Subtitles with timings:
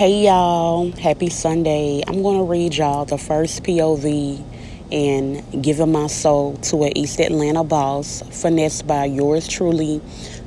[0.00, 2.02] Hey y'all, happy Sunday.
[2.08, 4.42] I'm going to read y'all the first POV
[4.90, 10.00] in Giving My Soul to an East Atlanta Boss, finessed by yours truly.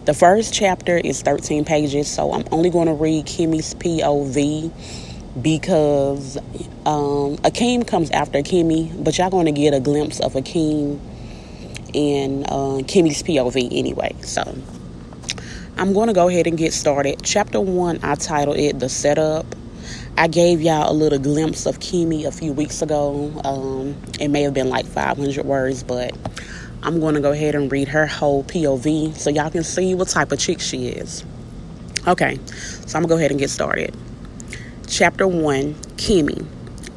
[0.05, 4.71] The first chapter is 13 pages, so I'm only going to read Kimmy's POV
[5.39, 6.37] because
[6.87, 10.99] um, Akeem comes after Kimmy, but y'all going to get a glimpse of Akeem
[11.93, 14.15] in uh, Kimmy's POV anyway.
[14.21, 14.55] So
[15.75, 17.21] I'm going to go ahead and get started.
[17.23, 19.45] Chapter one, I titled it The Setup.
[20.15, 23.31] I gave y'all a little glimpse of Kimmy a few weeks ago.
[23.43, 26.15] Um, it may have been like 500 words, but
[26.83, 30.09] I'm going to go ahead and read her whole POV so y'all can see what
[30.09, 31.25] type of chick she is.
[32.07, 33.95] Okay, so I'm going to go ahead and get started.
[34.87, 36.45] Chapter 1 Kimmy.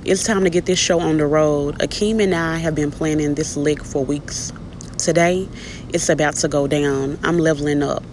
[0.04, 1.78] It's time to get this show on the road.
[1.78, 4.52] Akeem and I have been planning this lick for weeks.
[4.98, 5.48] Today,
[5.94, 7.18] it's about to go down.
[7.24, 8.04] I'm leveling up.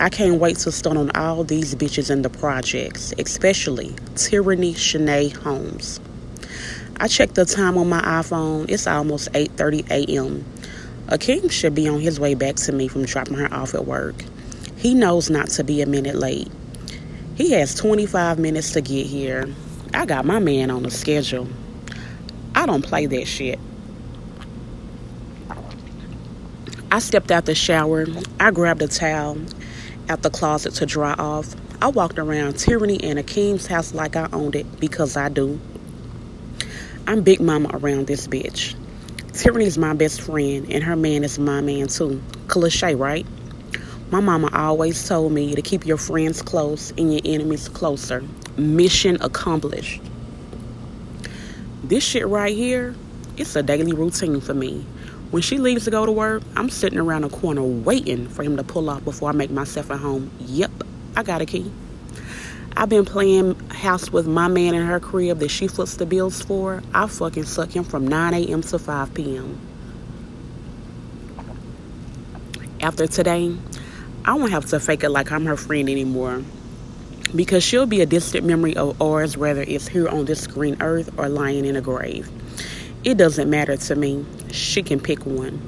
[0.00, 5.36] I can't wait to stun on all these bitches in the projects, especially Tyranny Shanae
[5.36, 6.00] Holmes.
[6.98, 8.70] I checked the time on my iPhone.
[8.70, 10.46] It's almost 8:30 a.m.
[11.08, 14.14] Akeem should be on his way back to me from dropping her off at work.
[14.78, 16.48] He knows not to be a minute late.
[17.34, 19.54] He has 25 minutes to get here.
[19.92, 21.46] I got my man on the schedule.
[22.54, 23.60] I don't play that shit.
[26.90, 28.06] I stepped out the shower.
[28.40, 29.36] I grabbed a towel
[30.10, 31.54] out the closet to dry off.
[31.80, 35.60] I walked around Tyranny and Akeem's house like I owned it because I do.
[37.06, 38.74] I'm big mama around this bitch.
[39.32, 42.20] Tyranny's my best friend and her man is my man too.
[42.48, 43.24] Cliche, right?
[44.10, 48.24] My mama always told me to keep your friends close and your enemies closer.
[48.56, 50.02] Mission accomplished.
[51.84, 52.96] This shit right here,
[53.36, 54.84] it's a daily routine for me.
[55.30, 58.56] When she leaves to go to work, I'm sitting around a corner waiting for him
[58.56, 60.30] to pull off before I make myself at home.
[60.40, 60.72] Yep,
[61.14, 61.70] I got a key.
[62.76, 66.42] I've been playing house with my man in her crib that she foots the bills
[66.42, 66.82] for.
[66.92, 68.62] I fucking suck him from 9 a.m.
[68.62, 69.60] to 5 p.m.
[72.80, 73.54] After today,
[74.24, 76.42] I won't have to fake it like I'm her friend anymore.
[77.36, 81.16] Because she'll be a distant memory of ours, whether it's here on this green earth
[81.16, 82.28] or lying in a grave.
[83.04, 84.26] It doesn't matter to me.
[84.52, 85.60] She can pick one.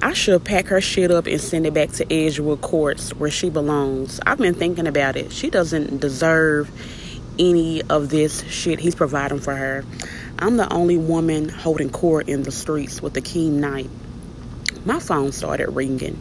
[0.00, 3.50] I should pack her shit up and send it back to Edgewood Courts where she
[3.50, 4.20] belongs.
[4.24, 5.32] I've been thinking about it.
[5.32, 6.70] She doesn't deserve
[7.38, 9.84] any of this shit he's providing for her.
[10.38, 13.90] I'm the only woman holding court in the streets with a keen knife.
[14.84, 16.16] My phone started ringing.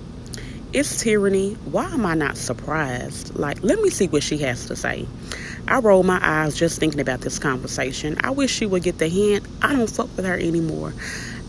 [0.73, 1.53] It's tyranny.
[1.53, 3.35] Why am I not surprised?
[3.35, 5.07] Like, let me see what she has to say.
[5.69, 8.17] I roll my eyes just thinking about this conversation.
[8.21, 9.45] I wish she would get the hint.
[9.61, 10.93] I don't fuck with her anymore.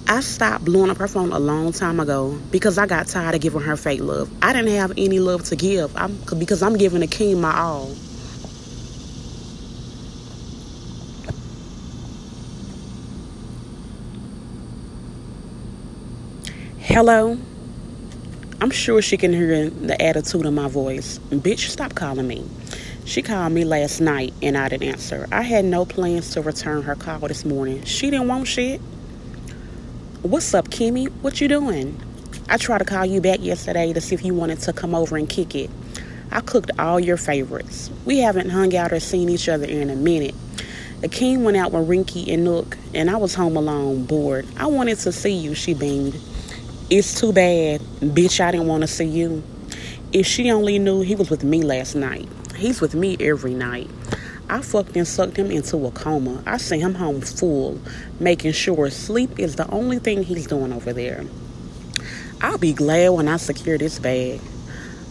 [0.09, 3.41] I stopped blowing up her phone a long time ago because I got tired of
[3.41, 4.31] giving her fake love.
[4.43, 7.95] I didn't have any love to give I'm, because I'm giving the king my all.
[16.79, 17.39] Hello?
[18.61, 21.21] I'm sure she can hear the attitude of my voice.
[21.31, 22.45] Bitch, stop calling me.
[23.08, 25.26] She called me last night and I didn't answer.
[25.32, 27.82] I had no plans to return her call this morning.
[27.84, 28.82] She didn't want shit.
[30.20, 31.10] What's up, Kimmy?
[31.22, 31.98] What you doing?
[32.50, 35.16] I tried to call you back yesterday to see if you wanted to come over
[35.16, 35.70] and kick it.
[36.30, 37.91] I cooked all your favorites.
[38.04, 40.34] We haven't hung out or seen each other in a minute.
[41.10, 44.46] King went out with Ricky and Nook, and I was home alone, bored.
[44.58, 46.20] I wanted to see you, she beamed.
[46.90, 47.80] It's too bad.
[48.02, 49.42] Bitch, I didn't want to see you.
[50.12, 52.28] If she only knew he was with me last night.
[52.58, 53.88] He's with me every night.
[54.50, 56.42] I fucked and sucked him into a coma.
[56.44, 57.80] I sent him home full,
[58.19, 61.24] making sure sleep is the only thing he's doing over there.
[62.41, 64.41] I'll be glad when I secure this bag.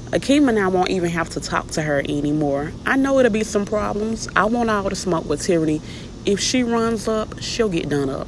[0.07, 2.73] Akeem and I won't even have to talk to her anymore.
[2.85, 4.27] I know it'll be some problems.
[4.35, 5.81] I want all the smoke with Tyranny.
[6.25, 8.27] If she runs up, she'll get done up.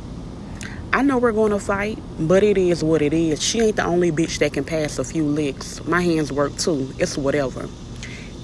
[0.93, 3.43] I know we're going to fight, but it is what it is.
[3.43, 5.83] She ain't the only bitch that can pass a few licks.
[5.83, 6.93] My hands work too.
[6.97, 7.67] It's whatever.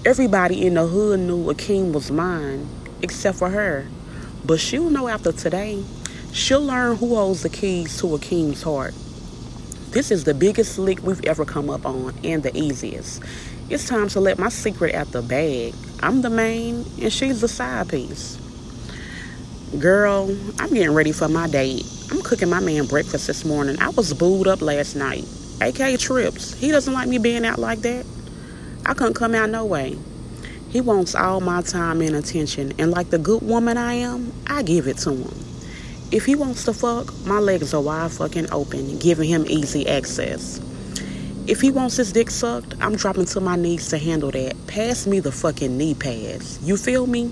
[0.06, 2.70] Everybody in the hood knew Akeem was mine,
[3.02, 3.88] except for her.
[4.46, 5.84] But she'll know after today.
[6.32, 8.94] She'll learn who holds the keys to Akeem's heart.
[9.90, 13.24] This is the biggest lick we've ever come up on, and the easiest.
[13.68, 15.74] It's time to let my secret out the bag.
[16.04, 18.38] I'm the main, and she's the side piece.
[19.80, 20.30] Girl,
[20.60, 21.84] I'm getting ready for my date.
[22.12, 23.82] I'm cooking my man breakfast this morning.
[23.82, 25.26] I was booed up last night.
[25.62, 26.54] AK trips.
[26.54, 28.06] He doesn't like me being out like that.
[28.86, 29.98] I couldn't come out no way.
[30.70, 34.62] He wants all my time and attention, and like the good woman I am, I
[34.62, 35.34] give it to him.
[36.12, 40.60] If he wants to fuck, my legs are wide fucking open, giving him easy access.
[41.48, 44.56] If he wants his dick sucked, I'm dropping to my knees to handle that.
[44.68, 46.60] Pass me the fucking knee pads.
[46.62, 47.32] You feel me?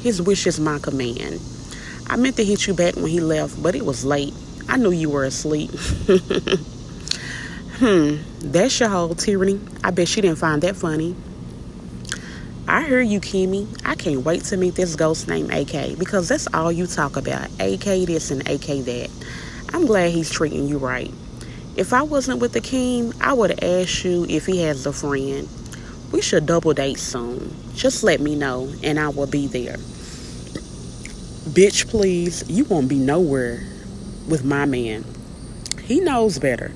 [0.00, 1.40] His wish is my command.
[2.08, 4.34] I meant to hit you back when he left, but it was late.
[4.68, 5.70] I knew you were asleep.
[7.82, 9.58] hmm, that's your whole tyranny.
[9.82, 11.16] I bet she didn't find that funny.
[12.68, 13.66] I hear you, Kimmy.
[13.84, 17.46] I can't wait to meet this ghost named AK because that's all you talk about.
[17.58, 19.10] AK this and AK that.
[19.72, 21.12] I'm glad he's treating you right.
[21.74, 24.92] If I wasn't with the king, I would have asked you if he has a
[24.92, 25.48] friend.
[26.12, 27.52] We should double date soon.
[27.74, 29.78] Just let me know and I will be there.
[31.50, 33.66] Bitch, please, you won't be nowhere
[34.28, 35.04] with my man.
[35.82, 36.72] He knows better.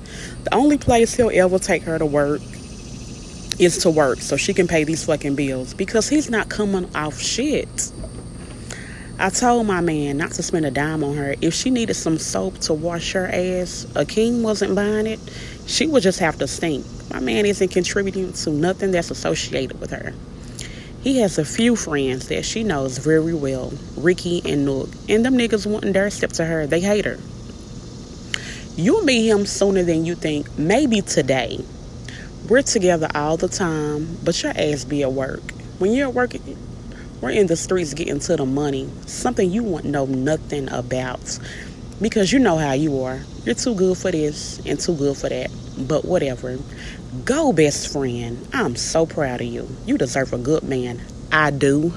[0.47, 2.39] The only place he'll ever take her to work
[3.59, 7.19] is to work so she can pay these fucking bills because he's not coming off
[7.19, 7.91] shit.
[9.19, 11.35] I told my man not to spend a dime on her.
[11.41, 15.19] If she needed some soap to wash her ass, Akeem wasn't buying it,
[15.65, 16.85] she would just have to stink.
[17.11, 20.13] My man isn't contributing to nothing that's associated with her.
[21.01, 25.37] He has a few friends that she knows very well, Ricky and Nook, and them
[25.37, 26.65] niggas wouldn't dare step to her.
[26.65, 27.17] They hate her.
[28.79, 31.65] You'll meet him sooner than you think, maybe today.
[32.47, 35.41] We're together all the time, but your ass be at work.
[35.79, 36.55] When you're working,
[37.19, 41.39] we're in the streets getting to the money, something you won't know nothing about
[41.99, 43.19] because you know how you are.
[43.45, 45.49] You're too good for this and too good for that.
[45.75, 46.59] But whatever.
[47.25, 48.47] Go, best friend.
[48.53, 49.67] I'm so proud of you.
[49.87, 51.01] You deserve a good man.
[51.31, 51.93] I do.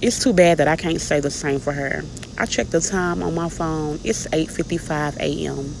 [0.00, 2.04] It's too bad that I can't say the same for her.
[2.38, 4.00] I checked the time on my phone.
[4.04, 5.74] It's 8:55 a.m.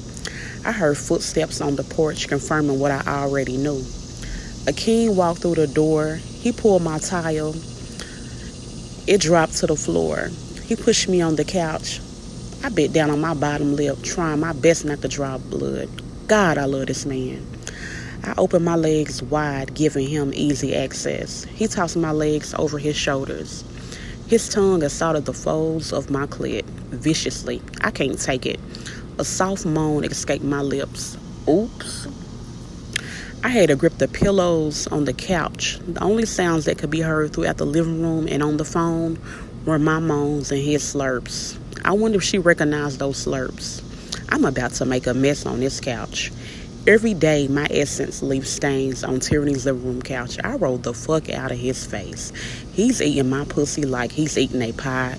[0.64, 3.78] I heard footsteps on the porch confirming what I already knew.
[4.66, 6.16] A Akeem walked through the door.
[6.16, 7.54] He pulled my tile
[9.04, 10.30] it dropped to the floor.
[10.64, 12.00] He pushed me on the couch.
[12.62, 15.88] I bit down on my bottom lip, trying my best not to draw blood.
[16.28, 17.44] God, I love this man.
[18.22, 21.42] I opened my legs wide, giving him easy access.
[21.44, 23.64] He tossed my legs over his shoulders.
[24.32, 27.60] His tongue assaulted the folds of my clit viciously.
[27.82, 28.58] I can't take it.
[29.18, 31.18] A soft moan escaped my lips.
[31.46, 32.08] Oops.
[33.44, 35.80] I had to grip the pillows on the couch.
[35.86, 39.18] The only sounds that could be heard throughout the living room and on the phone
[39.66, 41.58] were my moans and his slurps.
[41.84, 43.82] I wonder if she recognized those slurps.
[44.30, 46.32] I'm about to make a mess on this couch.
[46.84, 50.36] Every day, my essence leaves stains on Tyranny's living room couch.
[50.42, 52.32] I roll the fuck out of his face.
[52.72, 55.16] He's eating my pussy like he's eating a pie,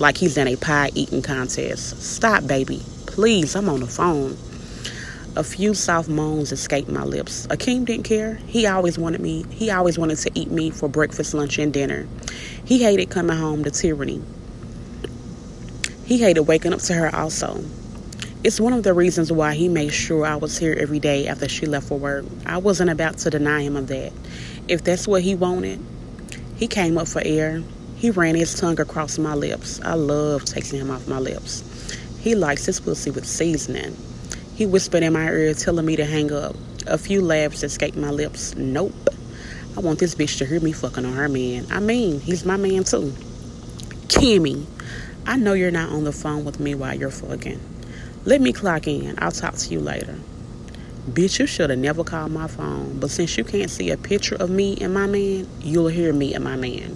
[0.00, 2.02] like he's in a pie eating contest.
[2.02, 2.82] Stop, baby.
[3.06, 4.36] Please, I'm on the phone.
[5.36, 7.46] A few soft moans escaped my lips.
[7.46, 8.34] Akeem didn't care.
[8.48, 9.44] He always wanted me.
[9.50, 12.08] He always wanted to eat me for breakfast, lunch, and dinner.
[12.64, 14.20] He hated coming home to tyranny.
[16.06, 17.62] He hated waking up to her also.
[18.44, 21.48] It's one of the reasons why he made sure I was here every day after
[21.48, 22.24] she left for work.
[22.46, 24.12] I wasn't about to deny him of that.
[24.68, 25.84] If that's what he wanted,
[26.54, 27.64] he came up for air.
[27.96, 29.80] He ran his tongue across my lips.
[29.80, 31.64] I love tasting him off my lips.
[32.20, 33.96] He likes his pussy with seasoning.
[34.54, 36.54] He whispered in my ear, telling me to hang up.
[36.86, 38.54] A few laughs escaped my lips.
[38.54, 38.94] Nope.
[39.76, 41.66] I want this bitch to hear me fucking on her man.
[41.72, 43.12] I mean, he's my man too.
[44.06, 44.64] Kimmy,
[45.26, 47.60] I know you're not on the phone with me while you're fucking.
[48.28, 49.14] Let me clock in.
[49.22, 50.14] I'll talk to you later.
[51.08, 53.00] Bitch, you should have never called my phone.
[53.00, 56.34] But since you can't see a picture of me and my man, you'll hear me
[56.34, 56.94] and my man.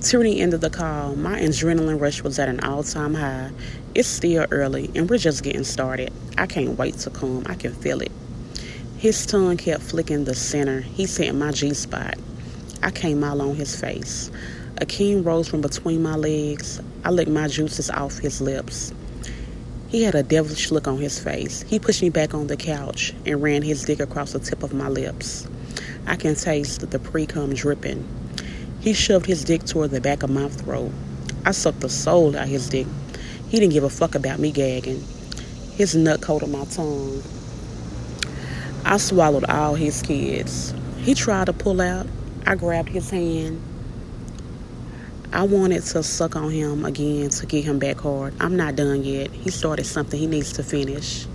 [0.00, 1.16] Tyranny ended the call.
[1.16, 3.50] My adrenaline rush was at an all time high.
[3.94, 6.10] It's still early and we're just getting started.
[6.38, 7.42] I can't wait to come.
[7.44, 8.12] I can feel it.
[8.96, 10.80] His tongue kept flicking the center.
[10.80, 12.14] He said my G spot.
[12.82, 14.30] I came all on his face.
[14.76, 16.80] Akeem rose from between my legs.
[17.04, 18.94] I licked my juices off his lips.
[19.94, 21.62] He had a devilish look on his face.
[21.68, 24.74] He pushed me back on the couch and ran his dick across the tip of
[24.74, 25.46] my lips.
[26.04, 28.04] I can taste the pre cum dripping.
[28.80, 30.90] He shoved his dick toward the back of my throat.
[31.44, 32.88] I sucked the soul out his dick.
[33.48, 35.04] He didn't give a fuck about me gagging.
[35.76, 37.22] His nut coated my tongue.
[38.84, 40.74] I swallowed all his kids.
[41.02, 42.08] He tried to pull out.
[42.44, 43.62] I grabbed his hand.
[45.34, 48.32] I wanted to suck on him again to get him back hard.
[48.40, 49.30] I'm not done yet.
[49.32, 51.26] He started something he needs to finish.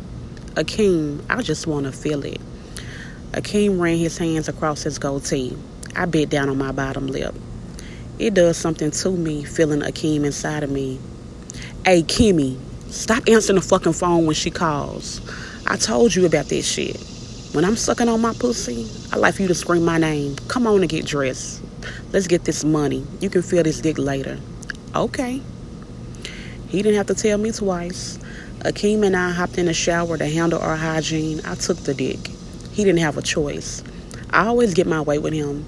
[0.56, 2.42] Akeem, I just want to feel it.
[3.34, 5.56] Akeem ran his hands across his goatee.
[5.96, 7.36] I bit down on my bottom lip.
[8.18, 11.00] It does something to me feeling Akeem inside of me
[11.86, 12.60] Hey, Kimmy,
[12.92, 15.22] stop answering the fucking phone when she calls.
[15.66, 16.98] I told you about this shit.
[17.54, 20.36] When I'm sucking on my pussy, I like for you to scream my name.
[20.48, 21.64] Come on and get dressed.
[22.12, 23.06] Let's get this money.
[23.20, 24.40] You can feel this dick later.
[24.96, 25.42] Okay.
[26.68, 28.18] He didn't have to tell me twice.
[28.62, 31.40] Akeem and I hopped in the shower to handle our hygiene.
[31.46, 32.20] I took the dick.
[32.72, 33.84] He didn't have a choice.
[34.32, 35.66] I always get my way with him.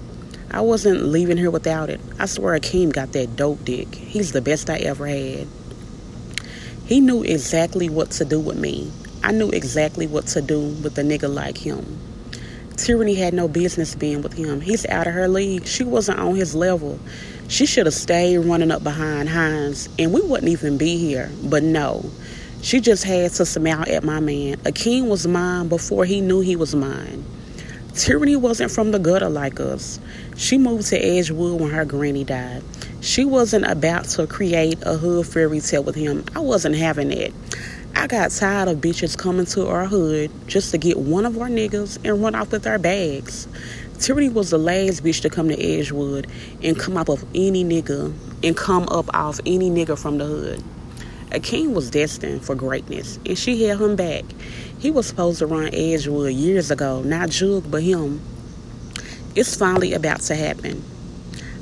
[0.50, 2.00] I wasn't leaving here without it.
[2.18, 3.94] I swear Akeem got that dope dick.
[3.94, 5.46] He's the best I ever had.
[6.86, 8.90] He knew exactly what to do with me.
[9.22, 11.98] I knew exactly what to do with a nigga like him.
[12.76, 14.60] Tyranny had no business being with him.
[14.60, 15.66] He's out of her league.
[15.66, 16.98] She wasn't on his level.
[17.48, 21.30] She should have stayed running up behind Hines, and we wouldn't even be here.
[21.44, 22.10] But no,
[22.62, 24.56] she just had to smile at my man.
[24.58, 27.24] Akeem was mine before he knew he was mine.
[27.94, 30.00] Tyranny wasn't from the gutter like us.
[30.36, 32.62] She moved to Edgewood when her granny died.
[33.02, 36.24] She wasn't about to create a hood fairy tale with him.
[36.34, 37.34] I wasn't having it.
[37.94, 41.48] I got tired of bitches coming to our hood just to get one of our
[41.48, 43.46] niggas and run off with our bags.
[43.98, 46.26] Tyranny was the last bitch to come to Edgewood
[46.62, 50.64] and come up of any nigga and come up off any nigga from the hood.
[51.30, 54.24] Akeem was destined for greatness, and she held him back.
[54.78, 58.20] He was supposed to run Edgewood years ago, not Jug, but him.
[59.36, 60.82] It's finally about to happen.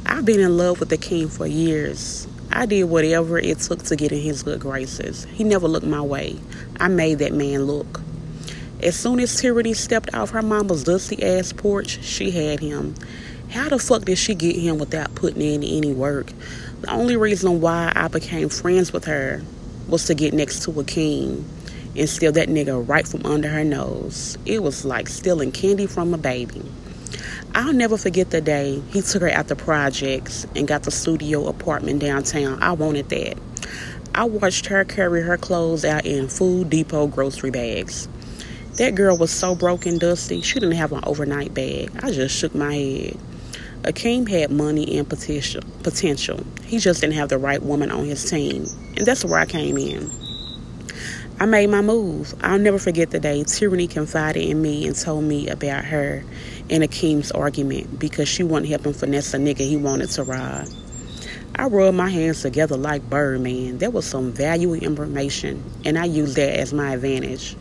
[0.07, 2.27] I've been in love with Akeem for years.
[2.53, 5.25] I did whatever it took to get in his good graces.
[5.25, 6.39] He never looked my way.
[6.79, 8.01] I made that man look.
[8.83, 12.95] As soon as Tyranny stepped off her mama's dusty ass porch, she had him.
[13.51, 16.33] How the fuck did she get him without putting in any work?
[16.81, 19.43] The only reason why I became friends with her
[19.87, 21.45] was to get next to Akeem
[21.97, 24.39] and steal that nigga right from under her nose.
[24.47, 26.63] It was like stealing candy from a baby.
[27.55, 31.47] I'll never forget the day he took her out the projects and got the studio
[31.49, 32.63] apartment downtown.
[32.63, 33.39] I wanted that.
[34.15, 38.09] I watched her carry her clothes out in Food Depot grocery bags.
[38.77, 41.91] That girl was so broken, dusty, she didn't have an overnight bag.
[42.03, 43.19] I just shook my head.
[43.83, 45.63] Akeem had money and potential.
[45.83, 46.45] Potential.
[46.65, 49.77] He just didn't have the right woman on his team, and that's where I came
[49.77, 50.11] in.
[51.41, 52.35] I made my move.
[52.43, 56.23] I'll never forget the day Tyranny confided in me and told me about her
[56.71, 60.69] and Akeem's argument because she wouldn't help him finesse a nigga he wanted to rob.
[61.57, 63.79] I rubbed my hands together like Birdman.
[63.79, 67.57] There was some valuable information, and I used that as my advantage.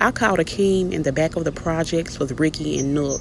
[0.00, 3.20] I called Akeem in the back of the projects with Ricky and Nook.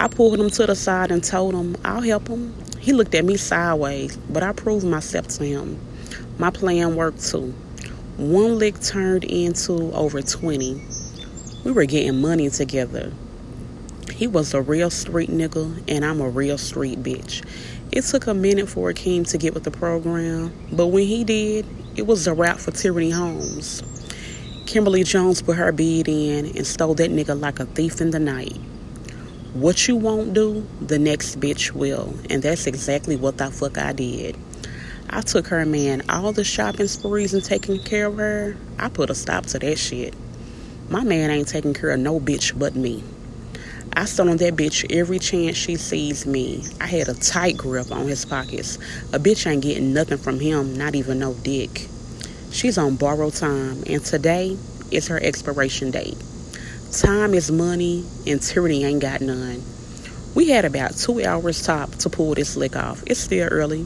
[0.00, 2.54] I pulled him to the side and told him I'll help him.
[2.80, 5.78] He looked at me sideways, but I proved myself to him.
[6.38, 7.54] My plan worked too.
[8.16, 10.82] One lick turned into over 20.
[11.64, 13.12] We were getting money together.
[14.18, 17.46] He was a real street nigga, and I'm a real street bitch.
[17.92, 21.64] It took a minute for Akeem to get with the program, but when he did,
[21.94, 23.80] it was a wrap for Tyranny Holmes.
[24.66, 28.18] Kimberly Jones put her bid in and stole that nigga like a thief in the
[28.18, 28.56] night.
[29.54, 32.12] What you won't do, the next bitch will.
[32.28, 34.36] And that's exactly what the fuck I did.
[35.08, 38.56] I took her man all the shopping sprees and taking care of her.
[38.80, 40.12] I put a stop to that shit.
[40.88, 43.04] My man ain't taking care of no bitch but me.
[43.98, 46.64] I stood on that bitch every chance she sees me.
[46.80, 48.76] I had a tight grip on his pockets.
[49.12, 51.88] A bitch ain't getting nothing from him, not even no dick.
[52.52, 54.56] She's on borrowed time, and today
[54.92, 56.16] is her expiration date.
[56.92, 59.64] Time is money, and tyranny ain't got none.
[60.32, 63.02] We had about two hours top to pull this lick off.
[63.04, 63.84] It's still early.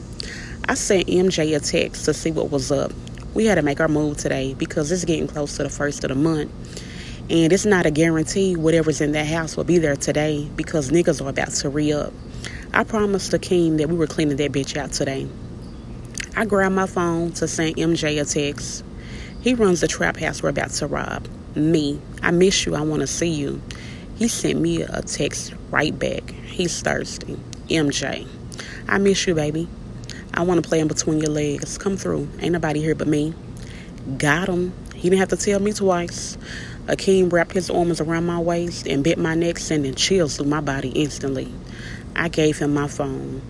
[0.69, 2.91] I sent MJ a text to see what was up.
[3.33, 6.09] We had to make our move today because it's getting close to the first of
[6.09, 6.51] the month.
[7.29, 11.25] And it's not a guarantee whatever's in that house will be there today because niggas
[11.25, 12.11] are about to re up.
[12.73, 15.27] I promised the king that we were cleaning that bitch out today.
[16.35, 18.83] I grabbed my phone to send MJ a text.
[19.41, 21.27] He runs the trap house we're about to rob.
[21.55, 22.01] Me.
[22.21, 22.75] I miss you.
[22.75, 23.61] I want to see you.
[24.15, 26.29] He sent me a text right back.
[26.29, 27.39] He's thirsty.
[27.69, 28.27] MJ.
[28.87, 29.69] I miss you, baby.
[30.33, 31.77] I want to play in between your legs.
[31.77, 32.27] Come through.
[32.39, 33.33] Ain't nobody here but me.
[34.17, 34.73] Got him.
[34.93, 36.37] He didn't have to tell me twice.
[36.87, 40.61] Akeem wrapped his arms around my waist and bit my neck, sending chills through my
[40.61, 41.51] body instantly.
[42.15, 43.41] I gave him my phone.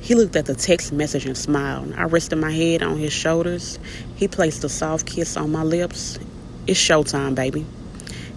[0.00, 1.94] He looked at the text message and smiled.
[1.96, 3.78] I rested my head on his shoulders.
[4.14, 6.18] He placed a soft kiss on my lips
[6.66, 7.64] it's showtime, baby.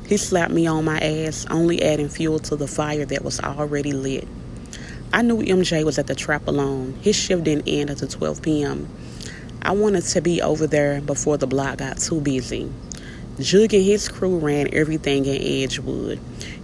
[0.07, 3.91] He slapped me on my ass, only adding fuel to the fire that was already
[3.91, 4.27] lit.
[5.11, 6.93] I knew MJ was at the trap alone.
[7.01, 8.87] His shift didn't end until 12 p.m.
[9.63, 12.71] I wanted to be over there before the block got too busy.
[13.39, 16.19] Jug and his crew ran everything in Edgewood.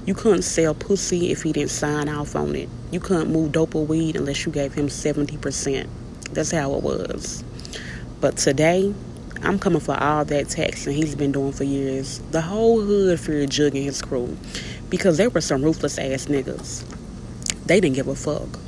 [0.05, 2.67] You couldn't sell pussy if he didn't sign off on it.
[2.91, 5.87] You couldn't move dope or weed unless you gave him 70%.
[6.33, 7.45] That's how it was.
[8.19, 8.93] But today,
[9.41, 12.19] I'm coming for all that taxing he's been doing for years.
[12.31, 14.35] The whole hood feared Jug and his crew
[14.89, 16.83] because they were some ruthless ass niggas.
[17.67, 18.59] They didn't give a fuck.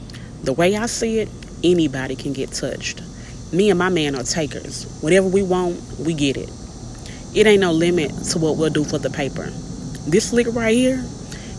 [0.43, 1.29] The way I see it,
[1.61, 3.01] anybody can get touched.
[3.51, 4.85] Me and my man are takers.
[5.01, 6.49] Whatever we want, we get it.
[7.33, 9.49] It ain't no limit to what we'll do for the paper.
[10.07, 11.03] This lick right here,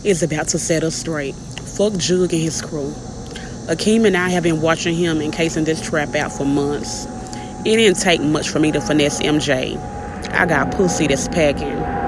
[0.03, 1.35] is about to set us straight.
[1.35, 2.91] Fuck Jug and his crew.
[3.67, 7.05] Akeem and I have been watching him encasing this trap out for months.
[7.65, 9.77] It didn't take much for me to finesse MJ.
[10.33, 11.98] I got pussy that's packing.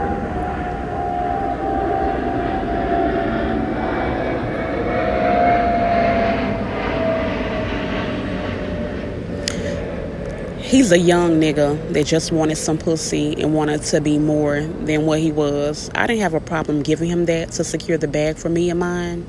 [10.71, 15.05] He's a young nigga that just wanted some pussy and wanted to be more than
[15.05, 15.91] what he was.
[15.93, 18.79] I didn't have a problem giving him that to secure the bag for me and
[18.79, 19.27] mine.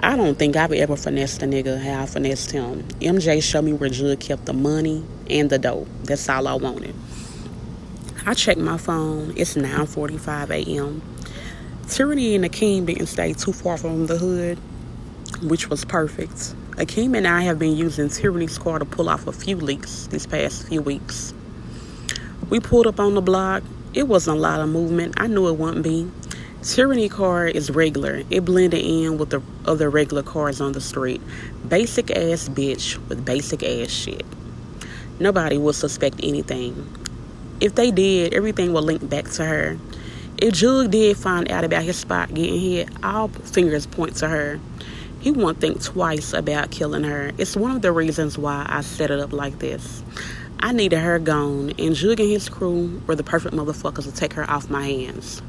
[0.00, 2.82] I don't think I've ever finessed a nigga how I finessed him.
[3.02, 5.86] MJ showed me where Jug kept the money and the dope.
[6.04, 6.94] That's all I wanted.
[8.24, 9.34] I checked my phone.
[9.36, 11.02] It's 9:45 a.m.
[11.88, 14.56] Tyranny and the Akeem didn't stay too far from the hood,
[15.42, 16.54] which was perfect.
[16.76, 20.26] Akeem and I have been using Tyranny's car to pull off a few leaks these
[20.26, 21.34] past few weeks.
[22.48, 23.62] We pulled up on the block.
[23.92, 25.14] It wasn't a lot of movement.
[25.18, 26.10] I knew it wouldn't be.
[26.62, 28.22] Tyranny car is regular.
[28.30, 31.20] It blended in with the other regular cars on the street.
[31.68, 34.24] Basic ass bitch with basic ass shit.
[35.20, 36.90] Nobody would suspect anything.
[37.60, 39.76] If they did, everything would link back to her.
[40.38, 44.58] If Jug did find out about his spot getting hit, all fingers point to her
[45.22, 47.30] he won't think twice about killing her.
[47.38, 50.02] It's one of the reasons why I set it up like this.
[50.58, 54.32] I needed her gone, and Jug and his crew were the perfect motherfuckers to take
[54.32, 55.40] her off my hands.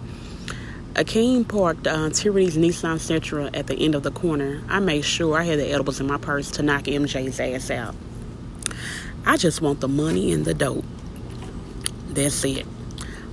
[0.94, 4.62] Akeem parked uh, Tyranny's Nissan Sentra at the end of the corner.
[4.70, 7.96] I made sure I had the edibles in my purse to knock MJ's ass out.
[9.26, 10.86] I just want the money and the dope.
[12.10, 12.68] That's it.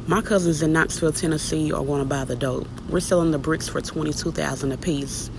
[0.07, 2.67] My cousins in Knoxville, Tennessee are going to buy the dope.
[2.89, 5.31] We're selling the bricks for 22000 apiece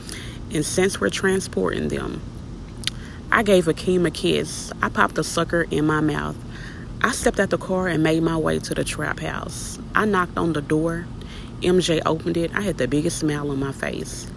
[0.53, 2.21] and since we're transporting them,
[3.31, 4.73] I gave Akeem a kiss.
[4.81, 6.35] I popped a sucker in my mouth.
[7.01, 9.79] I stepped out the car and made my way to the trap house.
[9.95, 11.05] I knocked on the door.
[11.61, 12.51] MJ opened it.
[12.53, 14.29] I had the biggest smile on my face.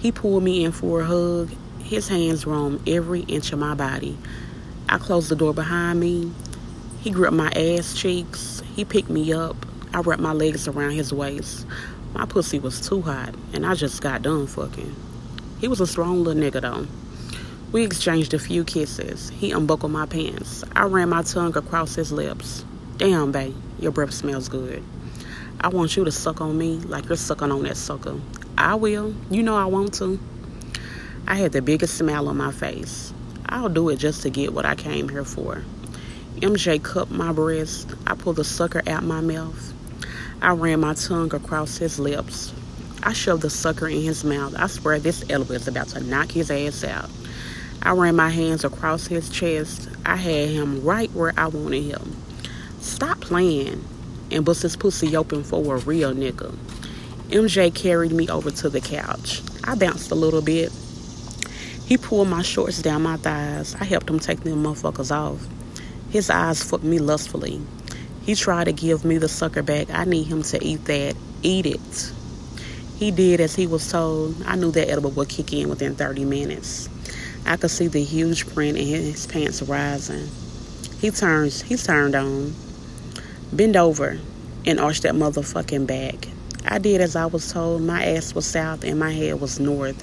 [0.00, 1.50] He pulled me in for a hug.
[1.78, 4.18] His hands roamed every inch of my body.
[4.88, 6.32] I closed the door behind me.
[7.00, 8.62] He gripped my ass cheeks.
[8.74, 9.56] He picked me up.
[9.94, 11.66] I wrapped my legs around his waist.
[12.14, 14.94] My pussy was too hot, and I just got done fucking.
[15.60, 16.86] He was a strong little nigga though.
[17.70, 19.28] We exchanged a few kisses.
[19.28, 20.64] He unbuckled my pants.
[20.74, 22.64] I ran my tongue across his lips.
[22.96, 24.82] Damn, babe, your breath smells good.
[25.60, 28.18] I want you to suck on me like you're sucking on that sucker.
[28.56, 29.14] I will.
[29.30, 30.18] You know I want to.
[31.26, 33.12] I had the biggest smile on my face.
[33.46, 35.62] I'll do it just to get what I came here for.
[36.36, 37.92] MJ cupped my breast.
[38.06, 39.74] I pulled the sucker out my mouth.
[40.40, 42.54] I ran my tongue across his lips.
[43.02, 44.54] I shoved the sucker in his mouth.
[44.56, 47.08] I swear this elevator is about to knock his ass out.
[47.82, 49.88] I ran my hands across his chest.
[50.04, 52.16] I had him right where I wanted him.
[52.80, 53.82] Stop playing
[54.30, 56.54] and bust his pussy open for a real nigga.
[57.30, 59.40] MJ carried me over to the couch.
[59.64, 60.70] I bounced a little bit.
[61.86, 63.74] He pulled my shorts down my thighs.
[63.76, 65.46] I helped him take them motherfuckers off.
[66.10, 67.62] His eyes fucked me lustfully.
[68.22, 69.88] He tried to give me the sucker back.
[69.90, 71.16] I need him to eat that.
[71.42, 72.12] Eat it.
[73.00, 74.36] He did as he was told.
[74.44, 76.86] I knew that edible would kick in within 30 minutes.
[77.46, 80.28] I could see the huge print in his pants rising.
[81.00, 82.54] He turns, he turned on.
[83.54, 84.20] Bend over
[84.66, 86.28] and arch that motherfucking back.
[86.66, 87.80] I did as I was told.
[87.80, 89.96] My ass was south and my head was north.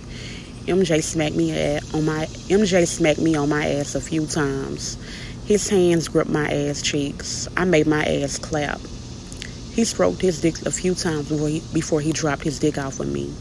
[0.66, 4.98] MJ smacked me on my MJ smacked me on my ass a few times.
[5.46, 7.48] His hands gripped my ass cheeks.
[7.56, 8.82] I made my ass clap.
[9.78, 13.00] He stroked his dick a few times before he, before he dropped his dick off
[13.00, 13.32] of me.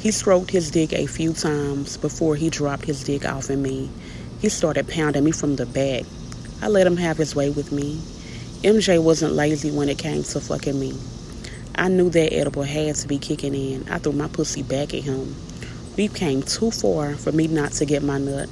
[0.00, 3.90] He stroked his dick a few times before he dropped his dick off of me.
[4.40, 6.04] He started pounding me from the back.
[6.62, 8.00] I let him have his way with me.
[8.62, 10.98] MJ wasn't lazy when it came to fucking me.
[11.74, 13.86] I knew that edible had to be kicking in.
[13.90, 15.36] I threw my pussy back at him.
[15.98, 18.48] We came too far for me not to get my nut.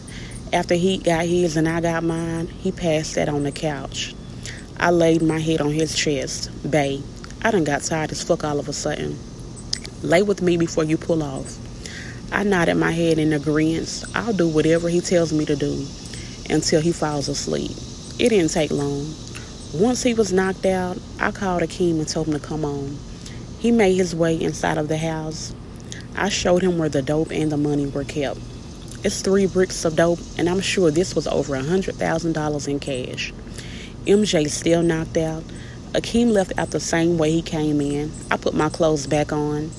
[0.52, 4.14] After he got his and I got mine, he passed that on the couch.
[4.78, 6.50] I laid my head on his chest.
[6.70, 7.02] Bay,
[7.42, 9.18] I done got tired as fuck all of a sudden.
[10.02, 11.56] Lay with me before you pull off.
[12.30, 14.04] I nodded my head in agreement.
[14.14, 15.86] I'll do whatever he tells me to do
[16.50, 17.70] until he falls asleep.
[18.18, 19.14] It didn't take long.
[19.72, 22.98] Once he was knocked out, I called Akeem and told him to come on.
[23.58, 25.54] He made his way inside of the house.
[26.14, 28.38] I showed him where the dope and the money were kept.
[29.04, 33.32] It's three bricks of dope, and I'm sure this was over a $100,000 in cash.
[34.06, 35.42] MJ still knocked out.
[35.92, 38.12] Akeem left out the same way he came in.
[38.30, 39.72] I put my clothes back on.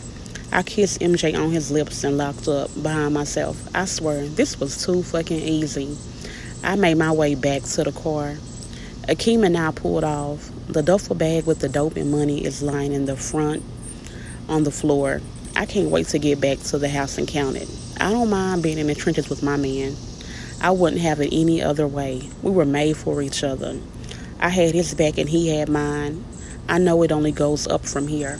[0.51, 3.73] I kissed MJ on his lips and locked up behind myself.
[3.73, 5.97] I swear, this was too fucking easy.
[6.61, 8.35] I made my way back to the car.
[9.03, 10.49] Akeem and I pulled off.
[10.67, 13.63] The duffel bag with the dope and money is lying in the front
[14.49, 15.21] on the floor.
[15.55, 17.69] I can't wait to get back to the house and count it.
[18.01, 19.95] I don't mind being in the trenches with my man.
[20.59, 22.29] I wouldn't have it any other way.
[22.41, 23.79] We were made for each other.
[24.39, 26.23] I had his back and he had mine.
[26.69, 28.39] I know it only goes up from here.